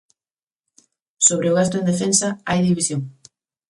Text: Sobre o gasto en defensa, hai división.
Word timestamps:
Sobre 1.27 1.47
o 1.51 1.55
gasto 1.59 1.75
en 1.77 1.85
defensa, 1.91 2.27
hai 2.49 2.59
división. 2.67 3.01